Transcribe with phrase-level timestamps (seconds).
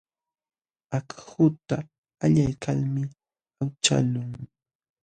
[0.97, 1.77] Akhuta
[2.23, 3.03] allaykalmi
[3.61, 4.31] awchaqlun.